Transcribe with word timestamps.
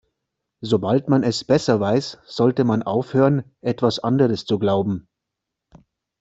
Sobald 0.61 1.09
man 1.09 1.21
es 1.23 1.43
besser 1.43 1.79
weiß, 1.79 2.17
sollte 2.25 2.63
man 2.63 2.81
aufhören, 2.81 3.43
etwas 3.61 3.99
anderes 3.99 4.45
zu 4.45 4.57
glauben. 4.57 5.07